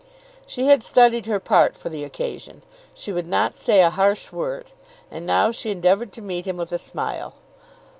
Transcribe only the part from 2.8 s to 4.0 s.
She would not say a